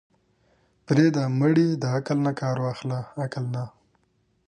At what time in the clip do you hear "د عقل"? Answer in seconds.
1.81-2.17